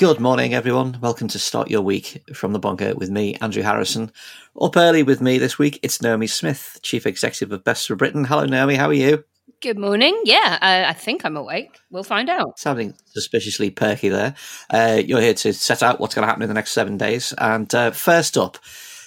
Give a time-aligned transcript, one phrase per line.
[0.00, 0.98] Good morning, everyone.
[1.02, 4.10] Welcome to Start Your Week from the Bunker with me, Andrew Harrison.
[4.58, 8.24] Up early with me this week, it's Naomi Smith, Chief Executive of Best for Britain.
[8.24, 8.76] Hello, Naomi.
[8.76, 9.24] How are you?
[9.60, 10.18] Good morning.
[10.24, 11.76] Yeah, uh, I think I'm awake.
[11.90, 12.58] We'll find out.
[12.58, 14.34] Sounding suspiciously perky there.
[14.70, 17.34] Uh, you're here to set out what's going to happen in the next seven days.
[17.36, 18.56] And uh, first up,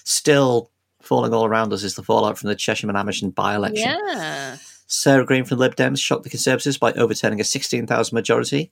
[0.04, 0.70] still
[1.02, 3.98] falling all around us is the fallout from the Chesham and Amersham by election.
[4.10, 4.58] Yeah.
[4.86, 8.72] Sarah Green from Lib Dems shocked the Conservatives by overturning a 16,000 majority.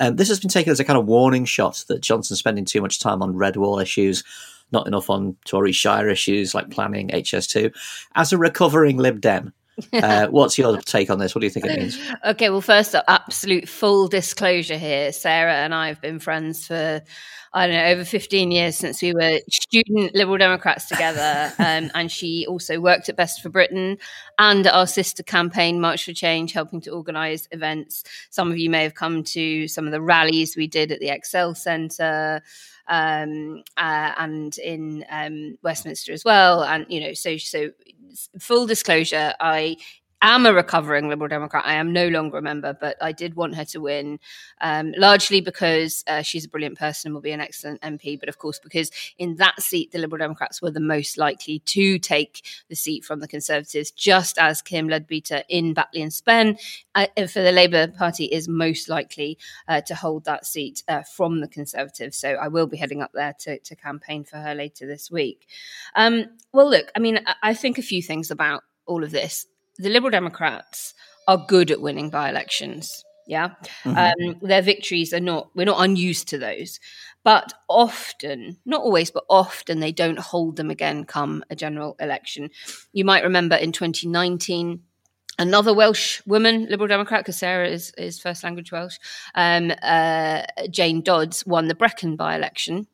[0.00, 2.80] Um, this has been taken as a kind of warning shot that Johnson's spending too
[2.80, 4.22] much time on red wall issues,
[4.70, 7.74] not enough on Tory Shire issues like planning, HS2.
[8.14, 9.52] As a recovering Lib Dem,
[9.92, 11.34] uh, what's your take on this?
[11.34, 11.98] What do you think it means?
[12.24, 15.12] Okay, well, first, absolute full disclosure here.
[15.12, 17.02] Sarah and I have been friends for
[17.52, 21.52] I don't know, over 15 years since we were student Liberal Democrats together.
[21.68, 23.98] Um, and she also worked at Best for Britain
[24.38, 28.04] and our sister campaign, March for Change, helping to organise events.
[28.30, 31.08] Some of you may have come to some of the rallies we did at the
[31.08, 32.42] Excel Centre.
[32.86, 37.70] Um, uh, and in um, Westminster as well, and you know, so so
[38.40, 39.76] full disclosure, I
[40.22, 41.64] am a recovering Liberal Democrat.
[41.66, 44.18] I am no longer a member, but I did want her to win,
[44.60, 48.28] um, largely because uh, she's a brilliant person and will be an excellent MP, but
[48.28, 52.44] of course, because in that seat, the Liberal Democrats were the most likely to take
[52.68, 56.56] the seat from the Conservatives, just as Kim Leadbeater in Batley and Spen
[56.94, 61.40] uh, for the Labour Party is most likely uh, to hold that seat uh, from
[61.40, 62.16] the Conservatives.
[62.16, 65.46] So I will be heading up there to, to campaign for her later this week.
[65.94, 69.46] Um, well, look, I mean, I think a few things about all of this
[69.78, 70.94] the Liberal Democrats
[71.26, 73.04] are good at winning by elections.
[73.26, 73.50] Yeah.
[73.84, 74.30] Mm-hmm.
[74.30, 76.80] Um, their victories are not, we're not unused to those.
[77.24, 82.50] But often, not always, but often they don't hold them again come a general election.
[82.92, 84.80] You might remember in 2019,
[85.38, 88.96] another Welsh woman, Liberal Democrat, because Sarah is, is first language Welsh,
[89.34, 92.86] um, uh, Jane Dodds won the Brecon by election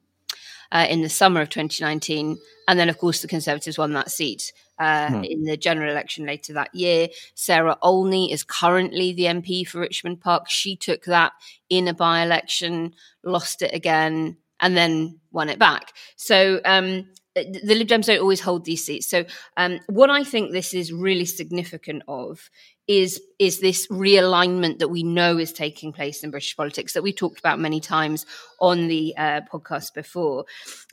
[0.73, 2.37] uh, in the summer of 2019.
[2.67, 5.25] And then, of course, the Conservatives won that seat uh, hmm.
[5.25, 7.09] in the general election later that year.
[7.35, 10.49] Sarah Olney is currently the MP for Richmond Park.
[10.49, 11.33] She took that
[11.71, 15.93] in a by election, lost it again, and then won it back.
[16.17, 19.09] So, um, the Lib Dems don't always hold these seats.
[19.09, 19.25] So,
[19.57, 22.51] um, what I think this is really significant of
[22.87, 27.17] is is this realignment that we know is taking place in British politics that we've
[27.17, 28.27] talked about many times
[28.61, 30.45] on the uh, podcast before.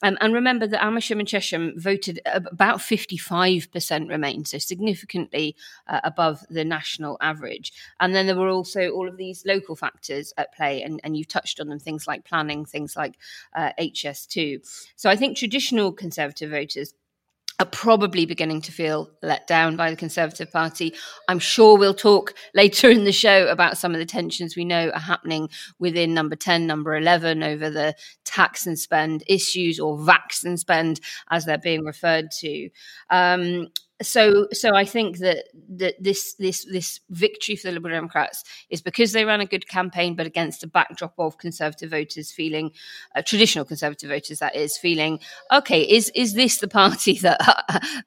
[0.01, 5.55] Um, and remember that Amersham and Chesham voted about 55% remain, so significantly
[5.87, 7.71] uh, above the national average.
[7.99, 11.27] And then there were also all of these local factors at play, and, and you've
[11.27, 13.17] touched on them, things like planning, things like
[13.55, 14.89] uh, HS2.
[14.95, 15.93] So I think traditional
[16.31, 16.93] Conservative voters
[17.59, 20.95] are probably beginning to feel let down by the Conservative Party.
[21.27, 24.89] I'm sure we'll talk later in the show about some of the tensions we know
[24.89, 27.93] are happening within number 10, number 11 over the
[28.25, 32.69] tax and spend issues or vax and spend as they're being referred to.
[33.09, 33.67] Um,
[34.01, 38.81] so so I think that that this this this victory for the Liberal Democrats is
[38.81, 42.71] because they ran a good campaign, but against a backdrop of Conservative voters feeling,
[43.15, 45.19] uh, traditional Conservative voters that is feeling,
[45.51, 47.39] okay, is is this the party that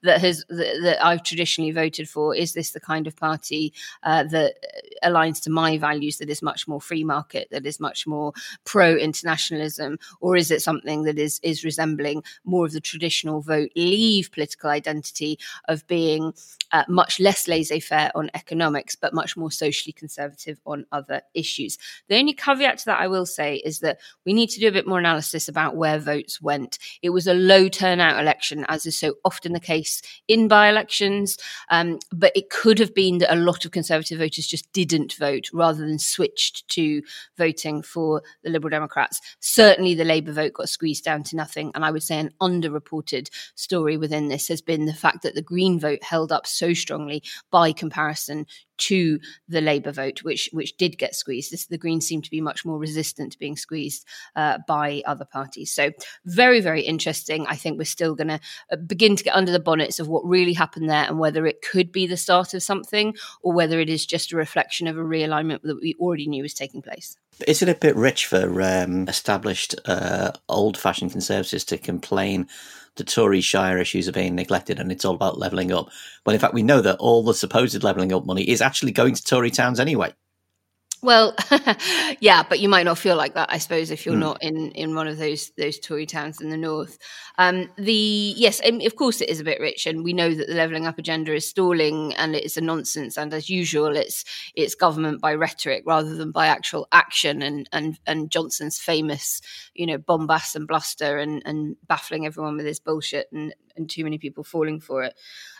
[0.03, 2.35] that has that, that, I've traditionally voted for?
[2.35, 3.73] Is this the kind of party
[4.03, 4.55] uh, that
[5.03, 6.17] aligns to my values?
[6.17, 8.33] That is much more free market, that is much more
[8.65, 13.71] pro internationalism, or is it something that is is resembling more of the traditional vote
[13.75, 16.33] leave political identity of being
[16.71, 21.77] uh, much less laissez faire on economics, but much more socially conservative on other issues.
[22.07, 24.71] The only caveat to that I will say is that we need to do a
[24.71, 26.77] bit more analysis about where votes went.
[27.01, 31.37] It was a low turnout election, as is so often the case in by elections,
[31.69, 35.49] um, but it could have been that a lot of conservative voters just didn't vote
[35.53, 37.01] rather than switched to
[37.37, 39.21] voting for the Liberal Democrats.
[39.39, 41.71] Certainly, the Labour vote got squeezed down to nothing.
[41.75, 45.41] And I would say an underreported story within this has been the fact that the
[45.41, 48.45] Green vote held up so strongly by comparison
[48.77, 51.51] to the Labour vote, which which did get squeezed.
[51.51, 54.05] This, the Greens seem to be much more resistant to being squeezed
[54.35, 55.71] uh, by other parties.
[55.71, 55.91] So
[56.25, 57.45] very very interesting.
[57.47, 58.39] I think we're still going to
[58.71, 61.61] uh, begin to get under the bonnets of what really happened there and whether it
[61.61, 65.01] could be the start of something or whether it is just a reflection of a
[65.01, 67.17] realignment that we already knew was taking place.
[67.47, 72.47] Is it a bit rich for um, established, uh, old-fashioned conservatives to complain
[72.95, 75.89] the Tory Shire issues are being neglected and it's all about levelling up.
[76.23, 79.15] When in fact, we know that all the supposed levelling up money is actually going
[79.15, 80.13] to Tory towns anyway.
[81.05, 81.35] Well,
[82.19, 84.19] yeah, but you might not feel like that, I suppose, if you're Mm.
[84.19, 86.97] not in, in one of those those Tory towns in the north.
[87.37, 90.55] Um, the yes, of course, it is a bit rich, and we know that the
[90.55, 93.17] levelling up agenda is stalling, and it's a nonsense.
[93.17, 94.25] And as usual, it's
[94.55, 97.41] it's government by rhetoric rather than by actual action.
[97.43, 99.41] And and and Johnson's famous,
[99.75, 104.03] you know, bombast and bluster, and and baffling everyone with his bullshit, and and too
[104.03, 105.13] many people falling for it.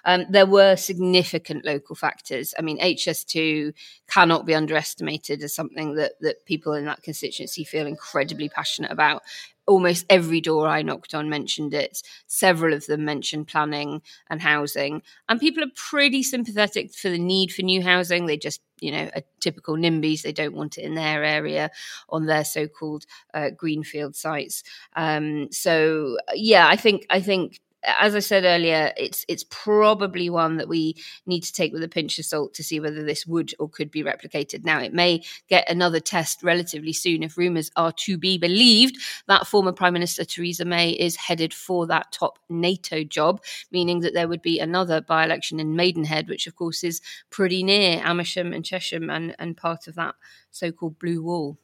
[0.06, 2.54] Um, there were significant local factors.
[2.58, 3.74] I mean, HS2
[4.08, 9.24] cannot be underestimated as something that that people in that constituency feel incredibly passionate about.
[9.68, 12.04] Almost every door I knocked on mentioned it.
[12.28, 17.52] Several of them mentioned planning and housing, and people are pretty sympathetic for the need
[17.52, 18.28] for new housing.
[18.28, 20.22] They just, you know, a typical NIMBYs.
[20.22, 21.72] They don't want it in their area
[22.10, 24.62] on their so-called uh, greenfield sites.
[24.96, 27.60] Um, so, yeah, I think I think
[28.00, 30.96] as I said earlier, it's it's probably one that we
[31.26, 33.92] need to take with a pinch of salt to see whether this would or could
[33.92, 34.64] be replicated.
[34.64, 38.98] Now, it may get another test relatively soon if rumours are to be believed
[39.28, 43.42] that former Prime Minister Theresa May is headed for that top NATO job,
[43.72, 47.64] meaning that there would be another by election in Maidenhead, which of course is pretty
[47.64, 50.16] near Amersham and Chesham and, and part of that
[50.52, 51.58] so called Blue Wall.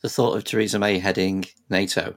[0.00, 2.16] The thought of Theresa May heading NATO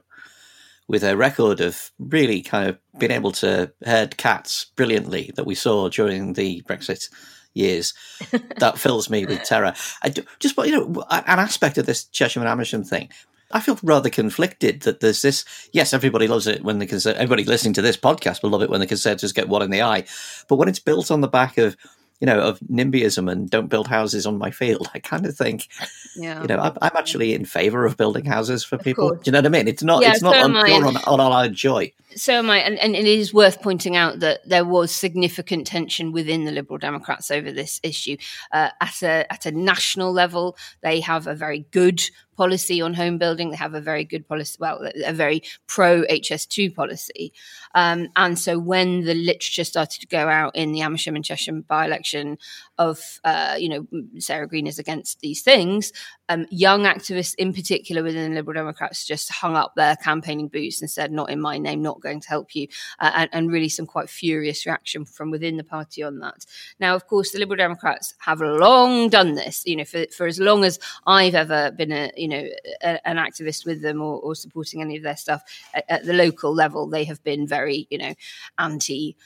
[0.88, 5.54] with a record of really kind of being able to herd cats brilliantly that we
[5.54, 7.08] saw during the Brexit
[7.54, 7.94] years,
[8.58, 9.74] that fills me with terror.
[10.02, 13.08] I do, just, you know, an aspect of this Chesham and Amersham thing.
[13.52, 15.44] I feel rather conflicted that there's this.
[15.72, 18.70] Yes, everybody loves it when the conser- everybody listening to this podcast will love it
[18.70, 20.04] when the conservatives get one in the eye,
[20.48, 21.76] but when it's built on the back of
[22.20, 24.88] you know, of NIMBYism and don't build houses on my field.
[24.94, 25.68] I kind of think,
[26.16, 26.40] Yeah.
[26.42, 29.10] you know, I'm, I'm actually in favour of building houses for people.
[29.10, 29.22] course.
[29.24, 29.68] Do you know what I mean?
[29.68, 30.66] It's not, Yeah, it's not so on, am I.
[30.66, 31.92] pure on, on our joy.
[32.14, 36.12] So am I, and, and it is worth pointing out that there was significant tension
[36.12, 38.16] within the Liberal Democrats over this issue.
[38.50, 42.00] Uh, at a at a national level, they have a very good
[42.36, 43.50] policy on home building.
[43.50, 47.32] They have a very good policy, well, a very pro HS2 policy.
[47.74, 51.62] Um, and so when the literature started to go out in the Amersham and Chesham
[51.62, 52.38] by election
[52.78, 53.86] of, uh, you know,
[54.18, 55.92] Sarah Green is against these things,
[56.28, 60.80] um, young activists in particular within the Liberal Democrats just hung up their campaigning boots
[60.80, 62.68] and said, not in my name, not going to help you.
[62.98, 66.44] Uh, and, and really some quite furious reaction from within the party on that.
[66.80, 70.38] Now, of course, the Liberal Democrats have long done this, you know, for, for as
[70.38, 72.48] long as I've ever been a, you know,
[72.82, 75.42] a, an activist with them or, or supporting any of their stuff
[75.74, 78.14] at, at the local level, they have been very, you know,
[78.58, 79.16] anti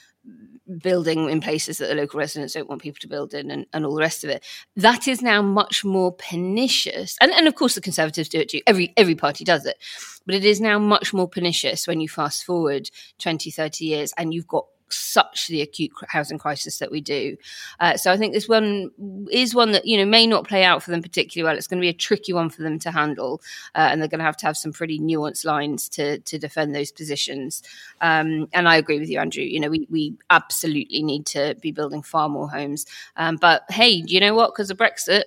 [0.77, 3.85] building in places that the local residents don't want people to build in and, and
[3.85, 4.45] all the rest of it.
[4.75, 7.17] That is now much more pernicious.
[7.19, 8.61] And, and of course the Conservatives do it too.
[8.67, 9.77] Every every party does it.
[10.25, 12.89] But it is now much more pernicious when you fast forward
[13.19, 17.37] 20, 30 years and you've got such the acute housing crisis that we do.
[17.79, 18.91] Uh, so I think this one
[19.31, 21.57] is one that you know may not play out for them particularly well.
[21.57, 23.41] It's going to be a tricky one for them to handle,
[23.75, 26.75] uh, and they're going to have to have some pretty nuanced lines to to defend
[26.75, 27.63] those positions.
[28.01, 29.43] Um, and I agree with you, Andrew.
[29.43, 32.85] You know, we we absolutely need to be building far more homes.
[33.15, 34.53] Um, but hey, do you know what?
[34.53, 35.23] Because of Brexit,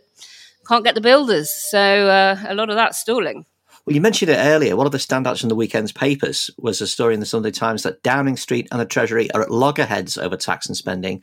[0.66, 3.44] can't get the builders, so uh, a lot of that's stalling.
[3.86, 4.76] Well, you mentioned it earlier.
[4.76, 7.82] One of the standouts in the weekend's papers was a story in the Sunday Times
[7.82, 11.22] that Downing Street and the Treasury are at loggerheads over tax and spending.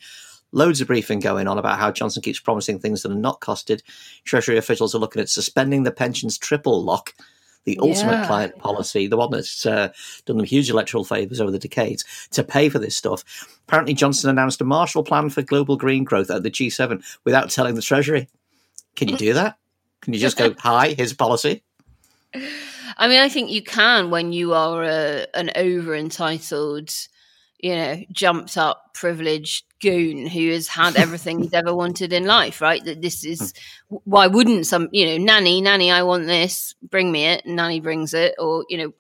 [0.52, 3.82] Loads of briefing going on about how Johnson keeps promising things that are not costed.
[4.26, 7.16] Treasury officials are looking at suspending the pensions triple lock,
[7.64, 8.28] the ultimate Yeah.
[8.28, 9.92] client policy, the one that's uh,
[10.26, 13.24] done them huge electoral favours over the decades, to pay for this stuff.
[13.68, 17.74] Apparently, Johnson announced a Marshall Plan for global green growth at the G7 without telling
[17.74, 18.28] the Treasury.
[18.96, 19.58] Can you do that?
[20.02, 21.64] Can you just go, hi, here's policy?
[22.34, 26.90] I mean, I think you can when you are a, an over entitled,
[27.60, 32.62] you know, jumped up, privileged goon who has had everything he's ever wanted in life,
[32.62, 32.84] right?
[32.86, 33.54] That this is
[33.90, 37.80] why wouldn't some, you know, nanny, nanny, I want this, bring me it, and nanny
[37.80, 38.94] brings it, or you know.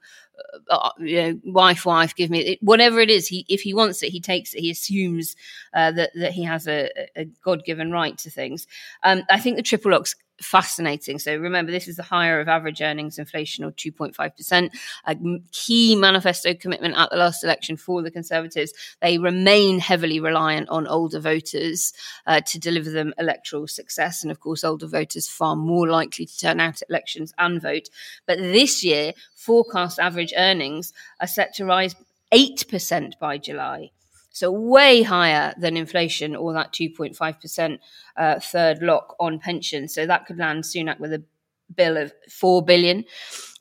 [0.69, 2.59] Uh, you know, wife, wife, give me it.
[2.63, 4.61] Whatever it is, he if he wants it, he takes it.
[4.61, 5.35] He assumes
[5.73, 8.65] uh, that that he has a, a God given right to things.
[9.03, 11.19] Um, I think the triple lock's fascinating.
[11.19, 14.69] So remember, this is the higher of average earnings inflation, or 2.5%.
[15.05, 15.15] a
[15.51, 18.73] key manifesto commitment at the last election for the Conservatives.
[19.01, 21.93] They remain heavily reliant on older voters
[22.27, 24.23] uh, to deliver them electoral success.
[24.23, 27.89] And of course, older voters far more likely to turn out at elections and vote.
[28.25, 31.95] But this year, forecast average earnings are set to rise
[32.33, 33.91] 8% by July.
[34.31, 37.79] So way higher than inflation or that 2.5%
[38.17, 39.93] uh, third lock on pensions.
[39.93, 41.23] So that could land Sunak with a
[41.75, 43.05] bill of 4 billion.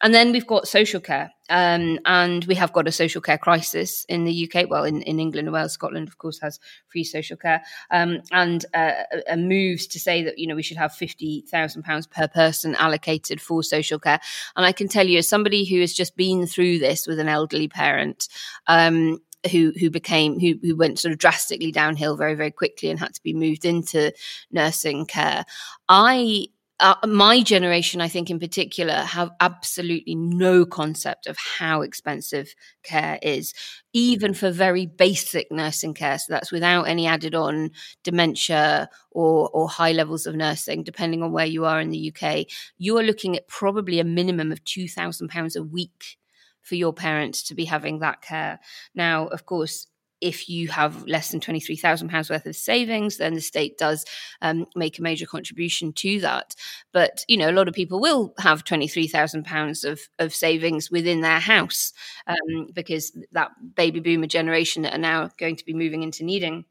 [0.02, 1.32] And then we've got social care.
[1.50, 4.70] Um, and we have got a social care crisis in the UK.
[4.70, 7.62] Well, in, in England and Wales, Scotland, of course, has free social care.
[7.90, 8.92] Um, and uh,
[9.28, 13.64] a moves to say that, you know, we should have £50,000 per person allocated for
[13.64, 14.20] social care.
[14.54, 17.28] And I can tell you, as somebody who has just been through this with an
[17.28, 18.28] elderly parent,
[18.68, 22.98] um, who who became who who went sort of drastically downhill very very quickly and
[22.98, 24.12] had to be moved into
[24.50, 25.44] nursing care.
[25.88, 26.46] I
[26.80, 33.18] uh, my generation, I think in particular, have absolutely no concept of how expensive care
[33.22, 33.52] is,
[33.92, 36.18] even for very basic nursing care.
[36.18, 41.32] So that's without any added on dementia or, or high levels of nursing, depending on
[41.32, 42.46] where you are in the UK.
[42.78, 46.16] You are looking at probably a minimum of £2,000 a week
[46.62, 48.60] for your parents to be having that care.
[48.94, 49.86] Now, of course,
[50.20, 54.04] if you have less than £23,000 worth of savings, then the state does
[54.42, 56.54] um, make a major contribution to that.
[56.92, 61.40] But, you know, a lot of people will have £23,000 of, of savings within their
[61.40, 61.92] house
[62.26, 66.64] um, because that baby boomer generation that are now going to be moving into needing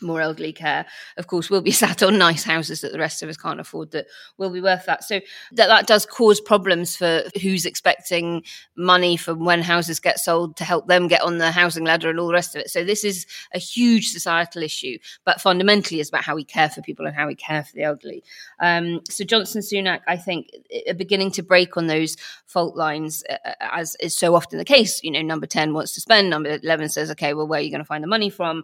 [0.00, 0.86] more elderly care,
[1.16, 3.90] of course, will be sat on nice houses that the rest of us can't afford
[3.92, 5.04] that will be worth that.
[5.04, 5.20] So
[5.52, 8.42] that, that does cause problems for who's expecting
[8.76, 12.20] money from when houses get sold to help them get on the housing ladder and
[12.20, 12.70] all the rest of it.
[12.70, 16.82] So this is a huge societal issue, but fundamentally is about how we care for
[16.82, 18.22] people and how we care for the elderly.
[18.60, 20.50] Um, so Johnson Sunak, I think,
[20.88, 24.64] are beginning to break on those fault lines, uh, uh, as is so often the
[24.64, 25.02] case.
[25.02, 27.70] You know, number 10 wants to spend, number 11 says, okay, well, where are you
[27.70, 28.62] going to find the money from?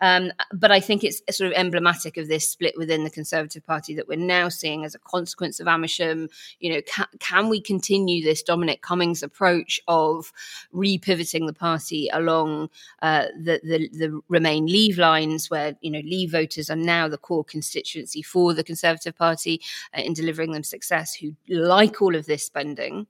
[0.00, 3.94] Um, but I think it's sort of emblematic of this split within the Conservative Party
[3.94, 6.28] that we're now seeing as a consequence of Amersham.
[6.60, 10.32] You know, can, can we continue this Dominic Cummings approach of
[10.74, 12.70] repivoting the party along
[13.02, 17.18] uh, the, the, the Remain Leave lines, where you know Leave voters are now the
[17.18, 19.60] core constituency for the Conservative Party
[19.96, 23.06] uh, in delivering them success, who like all of this spending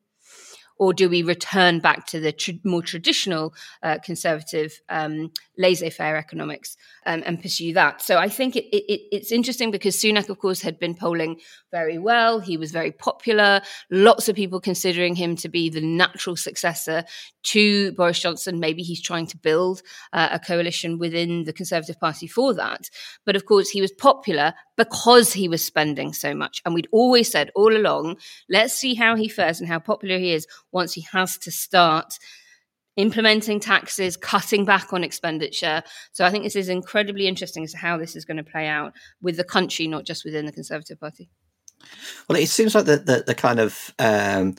[0.80, 6.75] or do we return back to the tr- more traditional uh, conservative um, laissez-faire economics
[7.04, 8.00] um, and pursue that?
[8.00, 11.38] So I think it, it, it's interesting because Sunak, of course, had been polling
[11.70, 12.40] very well.
[12.40, 13.60] He was very popular.
[13.90, 17.04] Lots of people considering him to be the natural successor
[17.42, 18.58] to Boris Johnson.
[18.58, 19.82] Maybe he's trying to build
[20.14, 22.88] uh, a coalition within the Conservative Party for that.
[23.26, 26.62] But of course, he was popular because he was spending so much.
[26.64, 28.16] And we'd always said all along,
[28.49, 32.18] let's see how he fares and how popular he is once he has to start
[32.96, 35.82] implementing taxes, cutting back on expenditure.
[36.12, 38.68] So I think this is incredibly interesting as to how this is going to play
[38.68, 41.28] out with the country, not just within the Conservative Party.
[42.26, 44.56] Well, it seems like the the, the kind of um,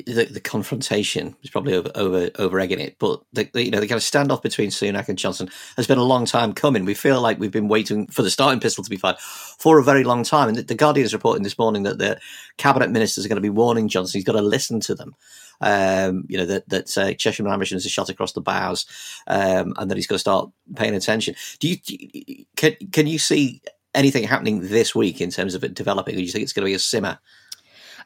[0.00, 3.80] the, the confrontation is probably over over over egging it, but the, the, you know
[3.80, 6.84] the kind of standoff between Sunak and Johnson has been a long time coming.
[6.84, 9.84] We feel like we've been waiting for the starting pistol to be fired for a
[9.84, 10.48] very long time.
[10.48, 12.18] And the, the Guardian is reporting this morning that the
[12.56, 14.18] cabinet ministers are going to be warning Johnson.
[14.18, 15.14] He's got to listen to them.
[15.60, 18.86] Um, you know that that uh, Chesham Amersham is a shot across the bows,
[19.26, 21.34] um, and that he's got to start paying attention.
[21.60, 23.60] Do you, do you can can you see
[23.94, 26.14] anything happening this week in terms of it developing?
[26.14, 27.18] Do you think it's going to be a simmer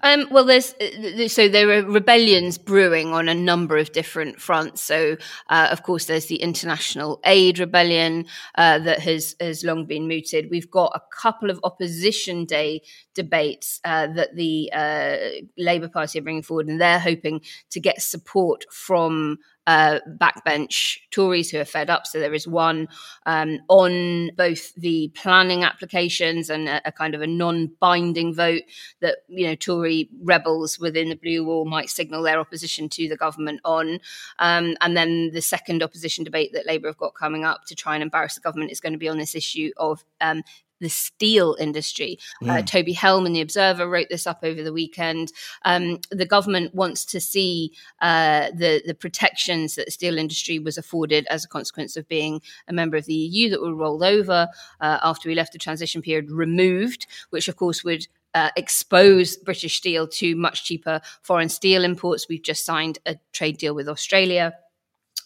[0.02, 4.80] um, well, there's uh, so there are rebellions brewing on a number of different fronts.
[4.80, 5.16] So,
[5.48, 8.26] uh, of course, there's the international aid rebellion
[8.56, 10.48] uh, that has has long been mooted.
[10.50, 12.82] We've got a couple of opposition day
[13.14, 15.16] debates uh, that the uh,
[15.56, 21.50] Labour Party are bringing forward, and they're hoping to get support from uh, backbench Tories
[21.50, 22.06] who are fed up.
[22.06, 22.88] So there is one
[23.26, 28.62] um, on both the planning applications and a, a kind of a non-binding vote
[29.00, 33.16] that you know Tory rebels within the blue wall might signal their opposition to the
[33.16, 33.98] government on.
[34.38, 37.94] Um, and then the second opposition debate that Labour have got coming up to try
[37.94, 40.42] and embarrass the government is going to be on this issue of um,
[40.80, 42.18] the steel industry.
[42.42, 42.50] Mm.
[42.50, 45.32] Uh, Toby Helm in The Observer wrote this up over the weekend.
[45.64, 50.78] Um, the government wants to see uh, the, the protections that the steel industry was
[50.78, 54.48] afforded as a consequence of being a member of the EU that were rolled over
[54.80, 59.78] uh, after we left the transition period removed, which of course would uh, expose British
[59.78, 62.26] steel to much cheaper foreign steel imports.
[62.28, 64.52] We've just signed a trade deal with Australia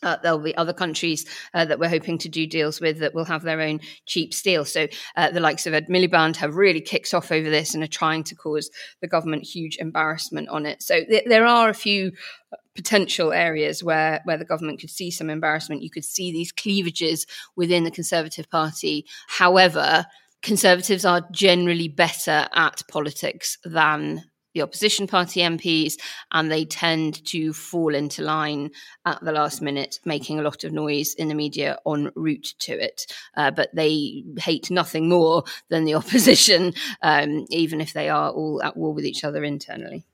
[0.03, 3.25] uh, there'll be other countries uh, that we're hoping to do deals with that will
[3.25, 4.65] have their own cheap steel.
[4.65, 7.89] So uh, the likes of Ed Miliband have really kicked off over this and are
[7.89, 10.83] trying to cause the government huge embarrassment on it.
[10.83, 12.13] So th- there are a few
[12.53, 15.83] uh, potential areas where where the government could see some embarrassment.
[15.83, 17.27] You could see these cleavages
[17.57, 19.07] within the Conservative Party.
[19.29, 20.07] However,
[20.43, 24.25] Conservatives are generally better at politics than
[24.61, 25.95] the opposition party MPs,
[26.33, 28.71] and they tend to fall into line
[29.07, 32.73] at the last minute, making a lot of noise in the media en route to
[32.73, 33.07] it.
[33.37, 38.63] Uh, but they hate nothing more than the opposition, um, even if they are all
[38.63, 40.05] at war with each other internally.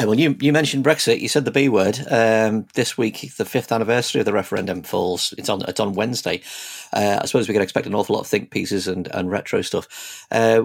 [0.00, 1.20] Uh, well, you, you mentioned Brexit.
[1.20, 1.98] You said the B word.
[2.10, 5.34] Um, this week, the fifth anniversary of the referendum falls.
[5.36, 6.40] It's on it's on Wednesday.
[6.92, 9.60] Uh, I suppose we can expect an awful lot of think pieces and, and retro
[9.60, 10.26] stuff.
[10.30, 10.62] Uh,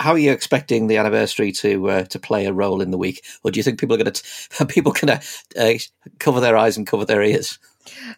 [0.00, 3.24] how are you expecting the anniversary to uh, to play a role in the week,
[3.44, 5.22] or do you think people are going to people going to
[5.60, 5.78] uh,
[6.18, 7.60] cover their eyes and cover their ears?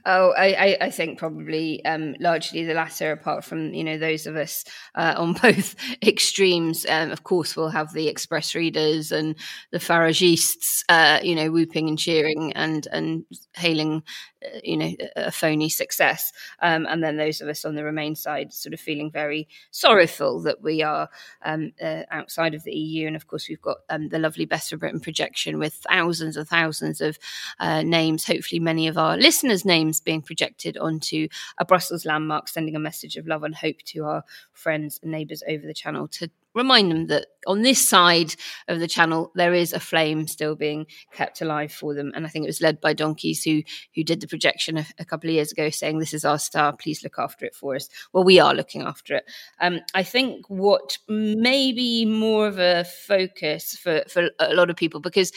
[0.06, 3.12] Oh, I, I, think probably um, largely the latter.
[3.12, 7.68] Apart from you know those of us uh, on both extremes, um, of course we'll
[7.68, 9.36] have the express readers and
[9.70, 14.02] the Faragistes, uh, you know, whooping and cheering and and hailing
[14.44, 16.32] uh, you know a phony success.
[16.60, 20.42] Um, and then those of us on the remain side sort of feeling very sorrowful
[20.42, 21.08] that we are
[21.44, 24.70] um, uh, outside of the eu and of course we've got um, the lovely best
[24.70, 27.18] for britain projection with thousands and thousands of
[27.60, 28.26] uh, names.
[28.26, 33.16] Hopefully many of our listeners names being projected onto a brussels landmark sending a message
[33.16, 37.06] of love and hope to our friends and neighbours over the channel to remind them
[37.06, 38.34] that on this side
[38.66, 42.12] of the channel there is a flame still being kept alive for them.
[42.14, 43.62] And i think it was led by donkeys who
[43.94, 46.76] who did the projection a, a, couple of years ago saying this is our star.
[46.76, 47.88] Please look after it for us.
[48.12, 49.24] Well we are looking after it.
[49.60, 54.76] Um, i think what may be more of a focus for for a lot of
[54.76, 55.32] people because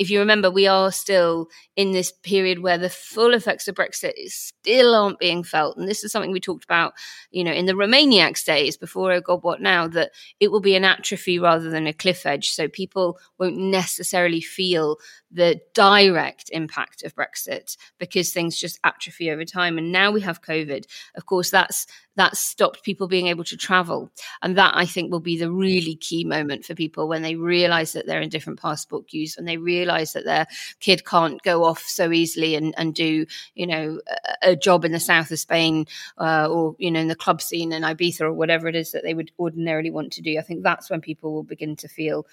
[0.00, 4.14] if you remember, we are still in this period where the full effects of Brexit
[4.28, 5.76] still aren't being felt.
[5.76, 6.94] And this is something we talked about,
[7.32, 10.74] you know, in the Remainiacs days before Oh God What Now, that it will be
[10.74, 12.48] an atrophy rather than a cliff edge.
[12.48, 14.96] So people won't necessarily feel
[15.30, 19.76] the direct impact of Brexit because things just atrophy over time.
[19.76, 20.86] And now we have COVID.
[21.14, 24.10] Of course, that's that's stopped people being able to travel.
[24.42, 27.92] And that I think will be the really key moment for people when they realize
[27.92, 30.46] that they're in different passport queues and they realize that their
[30.80, 34.00] kid can't go off so easily and, and do, you know,
[34.42, 35.86] a, a job in the south of Spain
[36.18, 39.02] uh, or, you know, in the club scene in Ibiza or whatever it is that
[39.02, 40.38] they would ordinarily want to do.
[40.38, 42.26] I think that's when people will begin to feel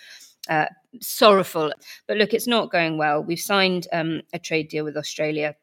[0.50, 0.66] uh,
[1.02, 1.72] sorrowful.
[2.08, 3.24] But look, it's not going well.
[3.24, 5.56] We've signed um, a trade deal with Australia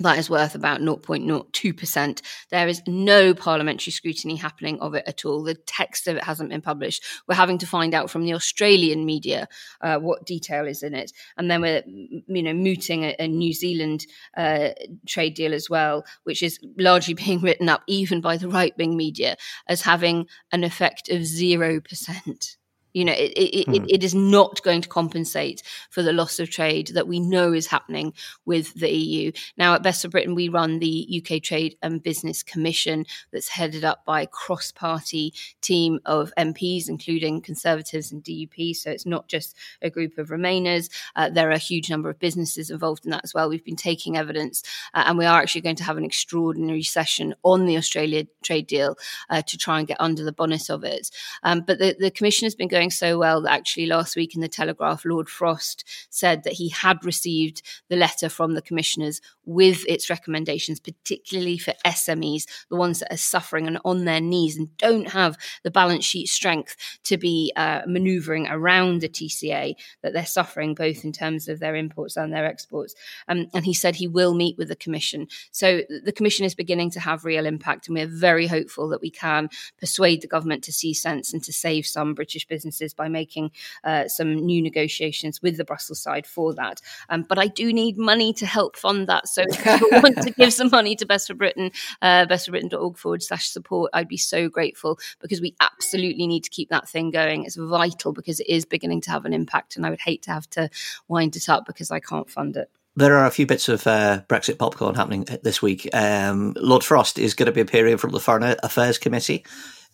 [0.00, 2.22] that is worth about 0.02%.
[2.50, 5.42] There is no parliamentary scrutiny happening of it at all.
[5.42, 7.04] The text of it hasn't been published.
[7.26, 9.48] We're having to find out from the Australian media
[9.80, 11.12] uh, what detail is in it.
[11.36, 14.70] And then we're, you know, mooting a, a New Zealand uh,
[15.06, 18.96] trade deal as well, which is largely being written up even by the right wing
[18.96, 22.56] media as having an effect of 0%.
[22.96, 23.84] You know, it, it, it, hmm.
[23.90, 27.66] it is not going to compensate for the loss of trade that we know is
[27.66, 28.14] happening
[28.46, 29.32] with the EU.
[29.58, 33.84] Now, at Best of Britain, we run the UK Trade and Business Commission that's headed
[33.84, 38.74] up by a cross party team of MPs, including Conservatives and DUP.
[38.74, 40.88] So it's not just a group of Remainers.
[41.14, 43.50] Uh, there are a huge number of businesses involved in that as well.
[43.50, 44.62] We've been taking evidence,
[44.94, 48.66] uh, and we are actually going to have an extraordinary session on the Australia trade
[48.66, 48.96] deal
[49.28, 51.10] uh, to try and get under the bonnet of it.
[51.42, 54.34] Um, but the, the Commission has been going going so well that actually last week
[54.34, 59.20] in the Telegraph, Lord Frost said that he had received the letter from the commissioners
[59.44, 64.56] with its recommendations, particularly for SMEs, the ones that are suffering and on their knees
[64.56, 70.12] and don't have the balance sheet strength to be uh, maneuvering around the TCA, that
[70.12, 72.94] they're suffering both in terms of their imports and their exports.
[73.28, 75.26] Um, and he said he will meet with the Commission.
[75.50, 79.10] So the Commission is beginning to have real impact, and we're very hopeful that we
[79.10, 83.50] can persuade the government to see sense and to save some British businesses by making
[83.84, 86.80] uh, some new negotiations with the Brussels side for that.
[87.08, 89.28] Um, but I do need money to help fund that.
[89.28, 91.70] So if you want to give some money to Best for Britain,
[92.02, 96.70] uh, bestforbritain.org forward slash support, I'd be so grateful because we absolutely need to keep
[96.70, 97.44] that thing going.
[97.44, 99.76] It's vital because it is beginning to have an impact.
[99.76, 100.70] And I would hate to have to
[101.08, 102.70] wind it up because I can't fund it.
[102.98, 105.86] There are a few bits of uh, Brexit popcorn happening this week.
[105.92, 109.44] Um, Lord Frost is going to be appearing from the Foreign Affairs Committee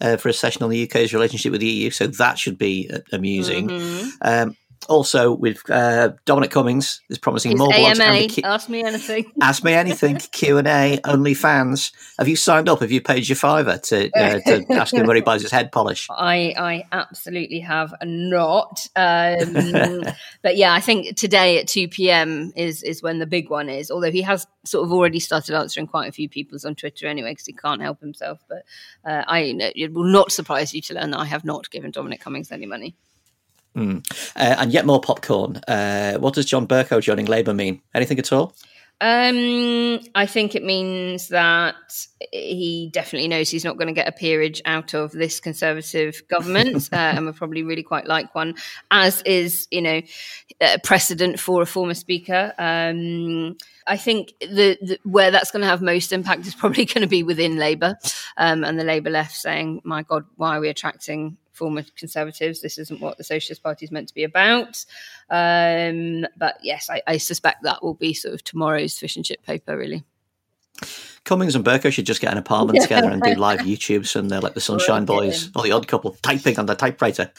[0.03, 1.91] uh, for a session on the UK's relationship with the EU.
[1.91, 3.69] So that should be uh, amusing.
[3.69, 4.09] Mm-hmm.
[4.21, 4.57] Um,
[4.89, 8.01] also, with uh, Dominic Cummings is promising His more blogs.
[8.01, 9.33] AMA, Q- ask me anything.
[9.41, 10.17] ask me anything.
[10.17, 10.99] Q and A.
[11.05, 11.93] Only fans.
[12.19, 12.81] Have you signed up?
[12.81, 15.73] Have you paid your fiver to, uh, to ask him where he buys his head
[15.73, 16.07] polish?
[16.11, 18.87] I, I absolutely have not.
[18.97, 20.03] Um,
[20.43, 22.53] but yeah, I think today at two p.m.
[22.57, 23.91] is is when the big one is.
[23.91, 27.33] Although he has sort of already started answering quite a few people's on Twitter anyway
[27.33, 28.41] because he can't help himself.
[28.49, 28.65] But
[29.05, 32.21] uh, I, it will not surprise you to learn that I have not given Dominic
[32.21, 32.95] Cummings any money.
[33.77, 34.07] Mm.
[34.37, 35.57] Uh, and yet more popcorn.
[35.69, 37.81] Uh, what does John Bercow joining Labour mean?
[37.95, 38.55] Anything at all?
[39.03, 41.75] Um, I think it means that
[42.31, 46.89] he definitely knows he's not going to get a peerage out of this Conservative government,
[46.93, 48.55] uh, and would probably really quite like one,
[48.93, 50.03] as is, you know,
[50.85, 52.53] precedent for a former Speaker.
[52.59, 53.57] Um,
[53.89, 57.09] I think the, the, where that's going to have most impact is probably going to
[57.09, 57.99] be within Labour
[58.37, 62.61] um, and the Labour left saying, "My God, why are we attracting former Conservatives?
[62.61, 64.85] This isn't what the Socialist Party is meant to be about."
[65.31, 69.43] Um, but yes, I, I, suspect that will be sort of tomorrow's fish and chip
[69.45, 70.05] paper, really.
[71.25, 74.41] Cummings and Bercow should just get an apartment together and do live YouTubes and they're
[74.41, 77.31] like the Sunshine Boys or the Odd Couple typing on the typewriter.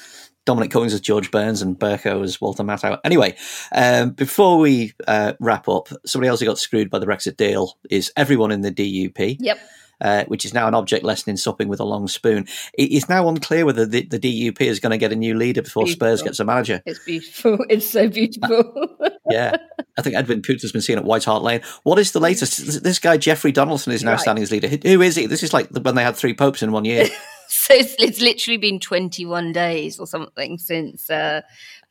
[0.46, 3.00] Dominic Cummings as George Burns and Bercow as Walter Matthau.
[3.06, 3.36] Anyway,
[3.72, 7.78] um, before we uh, wrap up, somebody else who got screwed by the Brexit deal
[7.90, 9.38] is everyone in the DUP.
[9.40, 9.58] Yep.
[10.02, 12.46] Uh, which is now an object lesson in supping with a long spoon.
[12.74, 15.62] It is now unclear whether the, the DUP is going to get a new leader
[15.62, 16.08] before beautiful.
[16.08, 16.82] Spurs gets a manager.
[16.86, 17.60] It's beautiful.
[17.70, 18.98] It's so beautiful.
[19.30, 19.56] yeah.
[19.98, 21.62] I think Edwin Poots has been seen at White Hart Lane.
[21.84, 22.84] What is the latest?
[22.84, 24.20] This guy, Jeffrey Donaldson, is now right.
[24.20, 24.68] standing as leader.
[24.68, 25.26] Who is he?
[25.28, 27.06] This is like when they had three popes in one year.
[27.48, 31.42] so it's, it's, literally been 21 days or something since uh,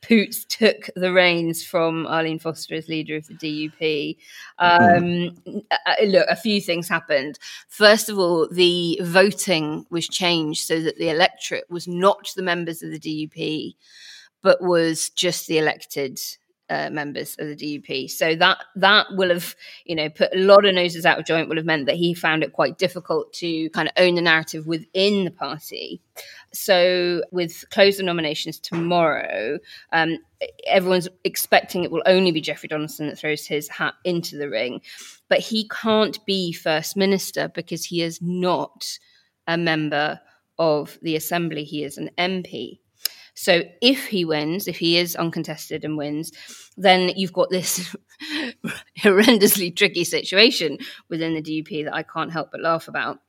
[0.03, 4.17] Poots took the reins from Arlene Foster as leader of the DUP.
[4.59, 5.63] Um, mm.
[6.05, 7.39] Look, a few things happened.
[7.69, 12.83] First of all, the voting was changed so that the electorate was not the members
[12.83, 13.75] of the DUP,
[14.41, 16.19] but was just the elected
[16.69, 18.09] uh, members of the DUP.
[18.09, 21.49] So that that will have, you know, put a lot of noses out of joint.
[21.49, 24.65] Will have meant that he found it quite difficult to kind of own the narrative
[24.65, 26.01] within the party.
[26.53, 29.59] So with closing nominations tomorrow,
[29.91, 30.17] um,
[30.65, 34.81] everyone's expecting it will only be Jeffrey Donaldson that throws his hat into the ring,
[35.29, 38.99] but he can't be first minister because he is not
[39.47, 40.19] a member
[40.59, 41.63] of the assembly.
[41.63, 42.79] He is an MP.
[43.35, 46.31] So if he wins, if he is uncontested and wins,
[46.77, 47.95] then you've got this
[48.99, 50.77] horrendously tricky situation
[51.09, 53.19] within the DUP that I can't help but laugh about,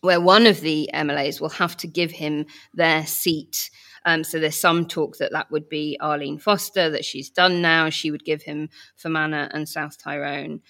[0.00, 3.70] where one of the MLAs will have to give him their seat.
[4.04, 7.88] Um, so there's some talk that that would be Arlene Foster, that she's done now.
[7.90, 10.60] She would give him Fermanagh and South Tyrone.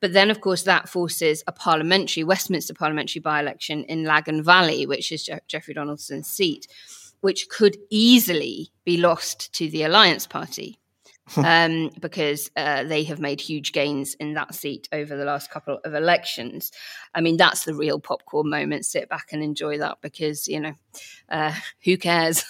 [0.00, 4.86] But then, of course, that forces a parliamentary, Westminster parliamentary by election in Lagan Valley,
[4.86, 6.68] which is Je- Jeffrey Donaldson's seat
[7.20, 10.78] which could easily be lost to the Alliance Party.
[11.36, 15.78] um, because uh, they have made huge gains in that seat over the last couple
[15.84, 16.72] of elections.
[17.14, 18.86] I mean, that's the real popcorn moment.
[18.86, 20.74] Sit back and enjoy that because, you know,
[21.28, 21.52] uh,
[21.84, 22.44] who cares?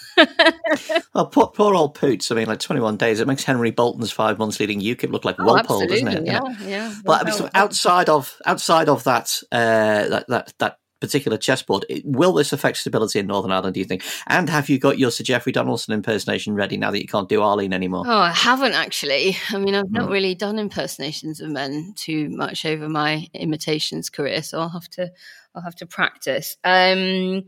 [1.13, 2.31] well, poor, poor, old Poots.
[2.31, 5.35] I mean, like 21 days, it makes Henry Bolton's five months leading UKIP look like
[5.39, 6.25] oh, Walpole, doesn't it?
[6.25, 6.67] Yeah, yeah.
[6.67, 6.95] yeah.
[7.03, 11.85] But I mean, so outside of outside of that, uh, that, that, that particular chessboard.
[12.03, 14.03] Will this affect stability in Northern Ireland, do you think?
[14.27, 17.41] And have you got your Sir Jeffrey Donaldson impersonation ready now that you can't do
[17.41, 18.03] Arlene anymore?
[18.07, 19.37] Oh, I haven't actually.
[19.49, 20.11] I mean, I've not mm.
[20.11, 25.11] really done impersonations of men too much over my imitations career, so I'll have to
[25.55, 26.57] I'll have to practice.
[26.63, 27.45] Um,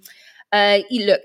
[0.51, 1.21] uh, look,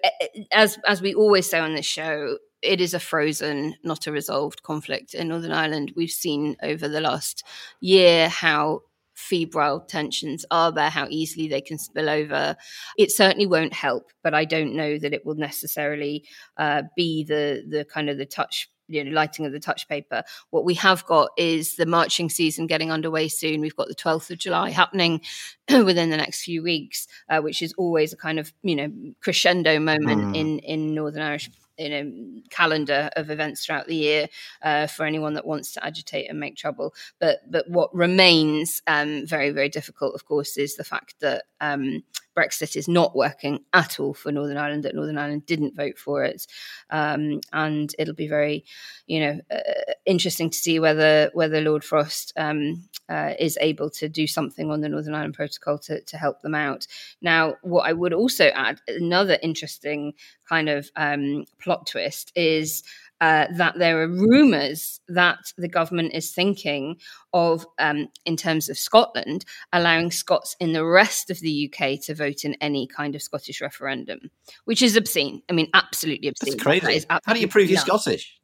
[0.52, 4.62] as as we always say on this show, it is a frozen, not a resolved
[4.62, 5.92] conflict in Northern Ireland.
[5.96, 7.44] We've seen over the last
[7.80, 8.82] year how
[9.16, 12.56] febrile tensions are there, how easily they can spill over.
[12.98, 16.24] It certainly won't help, but I don't know that it will necessarily
[16.58, 20.22] uh, be the the kind of the touch you know, lighting of the touch paper.
[20.50, 23.60] What we have got is the marching season getting underway soon.
[23.60, 25.20] We've got the 12th of July happening
[25.68, 29.78] within the next few weeks, uh, which is always a kind of, you know, crescendo
[29.78, 30.36] moment mm.
[30.36, 34.28] in, in Northern Irish you know calendar of events throughout the year
[34.62, 36.94] uh, for anyone that wants to agitate and make trouble.
[37.18, 42.02] But but what remains um, very very difficult, of course, is the fact that um,
[42.36, 44.84] Brexit is not working at all for Northern Ireland.
[44.84, 46.46] That Northern Ireland didn't vote for it,
[46.90, 48.64] um, and it'll be very,
[49.06, 54.08] you know, uh, interesting to see whether whether Lord Frost um, uh, is able to
[54.08, 56.86] do something on the Northern Ireland Protocol to to help them out.
[57.22, 60.14] Now, what I would also add, another interesting
[60.48, 62.82] kind of um, plot twist is
[63.20, 66.96] uh, that there are rumours that the government is thinking
[67.32, 72.14] of, um, in terms of Scotland, allowing Scots in the rest of the UK to
[72.14, 74.30] vote in any kind of Scottish referendum,
[74.64, 75.42] which is obscene.
[75.48, 76.52] I mean, absolutely obscene.
[76.52, 77.06] That's crazy.
[77.08, 78.38] That How do you prove you're Scottish?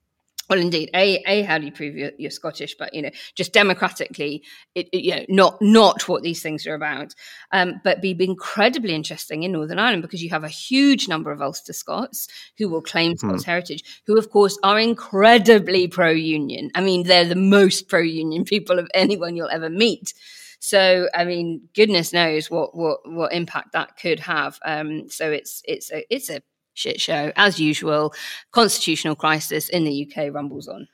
[0.50, 2.76] Well, indeed, a a how do you prove you're, you're Scottish?
[2.78, 4.42] But you know, just democratically,
[4.74, 7.14] it, it, you know, not not what these things are about.
[7.52, 11.40] Um, but be incredibly interesting in Northern Ireland because you have a huge number of
[11.40, 12.28] Ulster Scots
[12.58, 13.28] who will claim hmm.
[13.28, 16.70] Scots heritage, who of course are incredibly pro-union.
[16.74, 20.12] I mean, they're the most pro-union people of anyone you'll ever meet.
[20.64, 24.60] So, I mean, goodness knows what what what impact that could have.
[24.64, 26.40] Um, so it's it's a it's a
[26.74, 28.12] shit show as usual.
[28.52, 30.88] Constitutional crisis in the UK rumbles on.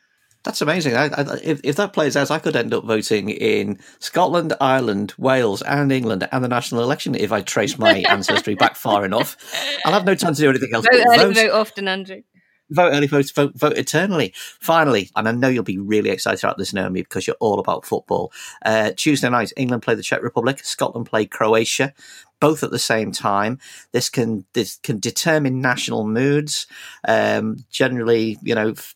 [0.45, 0.95] That's amazing.
[0.95, 5.13] I, I, if, if that plays out, I could end up voting in Scotland, Ireland,
[5.19, 9.37] Wales, and England and the national election if I trace my ancestry back far enough.
[9.85, 10.87] I'll have no time to do anything else.
[10.91, 12.23] Vote vote, vote often, Andrew.
[12.71, 14.33] Vote early, vote, vote, vote eternally.
[14.61, 17.87] Finally, and I know you'll be really excited about this, Naomi, because you're all about
[17.87, 18.33] football.
[18.65, 21.95] Uh, Tuesday night, England play the Czech Republic, Scotland play Croatia
[22.41, 23.59] both at the same time.
[23.93, 26.67] This can this can determine national moods.
[27.07, 28.95] Um, generally, you know, f-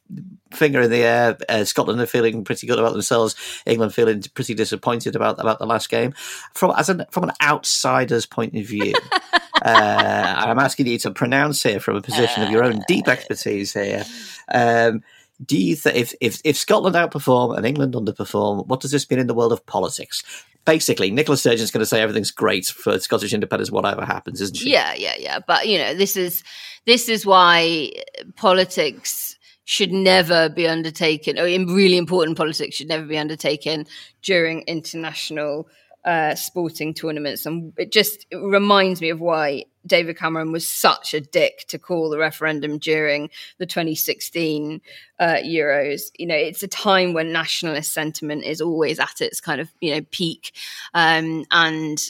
[0.53, 1.37] finger in the air.
[1.49, 3.35] Uh, Scotland are feeling pretty good about themselves.
[3.67, 6.13] England feeling pretty disappointed about about the last game.
[6.55, 8.93] From as an from an outsider's point of view,
[9.65, 13.73] uh, I'm asking you to pronounce here from a position of your own deep expertise
[13.73, 14.05] here.
[14.53, 15.03] Um,
[15.45, 19.19] do you think if, if if Scotland outperform and England underperform, what does this mean
[19.19, 20.23] in the world of politics?
[20.65, 24.71] basically, Nicola Sturgeon's going to say everything's great for Scottish independence, whatever happens, isn't she?
[24.71, 25.39] Yeah, yeah, yeah.
[25.47, 26.43] But you know, this is
[26.87, 27.91] this is why
[28.37, 33.87] politics should never be undertaken, or really important politics should never be undertaken
[34.23, 35.69] during international
[36.05, 37.47] uh, sporting tournaments.
[37.47, 41.79] And it just it reminds me of why David Cameron was such a dick to
[41.79, 44.81] call the referendum during the 2016
[45.19, 46.11] uh, Euros.
[46.19, 49.95] You know, it's a time when nationalist sentiment is always at its kind of you
[49.95, 50.53] know peak,
[50.95, 52.03] um, and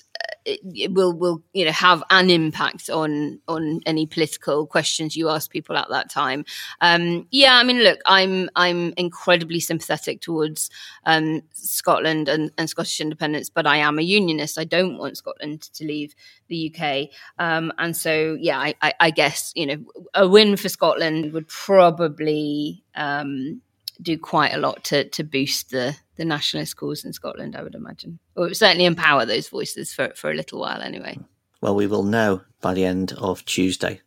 [0.44, 5.50] it, will will you know have an impact on on any political questions you ask
[5.50, 6.44] people at that time.
[6.81, 10.70] Um, yeah, I mean, look, I'm I'm incredibly sympathetic towards
[11.05, 14.59] um, Scotland and, and Scottish independence, but I am a unionist.
[14.59, 16.14] I don't want Scotland to leave
[16.48, 20.68] the UK, um, and so yeah, I, I, I, guess you know a win for
[20.68, 22.85] Scotland would probably.
[22.94, 23.62] Um,
[24.03, 27.75] do quite a lot to to boost the the nationalist cause in Scotland, I would
[27.75, 31.19] imagine, or certainly empower those voices for for a little while anyway.
[31.61, 34.01] Well, we will know by the end of Tuesday.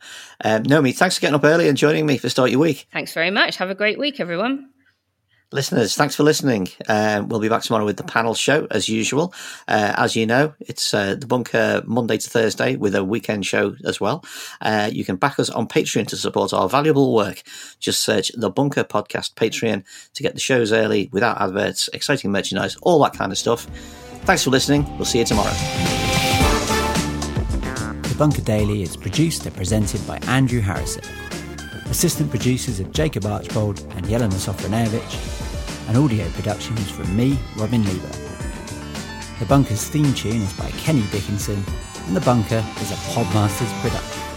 [0.43, 2.86] Um, Naomi, thanks for getting up early and joining me for Start Your Week.
[2.91, 3.55] Thanks very much.
[3.58, 4.69] Have a great week, everyone.
[5.51, 6.67] Listeners, thanks for listening.
[6.89, 9.34] Um, we'll be back tomorrow with the panel show as usual.
[9.67, 13.75] Uh, as you know, it's uh, the bunker Monday to Thursday with a weekend show
[13.86, 14.25] as well.
[14.60, 17.43] Uh, you can back us on Patreon to support our valuable work.
[17.79, 19.84] Just search the Bunker Podcast Patreon
[20.15, 23.65] to get the shows early without adverts, exciting merchandise, all that kind of stuff.
[24.25, 24.84] Thanks for listening.
[24.97, 25.53] We'll see you tomorrow.
[28.01, 31.03] The Bunker Daily is produced and presented by Andrew Harrison.
[31.89, 37.83] Assistant producers are Jacob Archbold and Jelena Sofronijevic and audio production is from me, Robin
[37.83, 39.39] Leeburn.
[39.39, 41.63] The Bunker's theme tune is by Kenny Dickinson,
[42.07, 44.34] and The Bunker is a Podmasters production.